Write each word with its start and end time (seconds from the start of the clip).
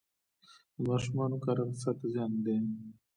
د 0.75 0.77
ماشومانو 0.89 1.37
کار 1.45 1.57
اقتصاد 1.61 1.95
ته 2.01 2.07
زیان 2.13 2.31
دی؟ 2.45 2.57